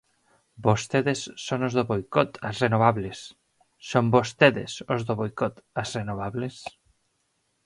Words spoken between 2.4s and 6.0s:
ás renovables; son vostedes os do boicot ás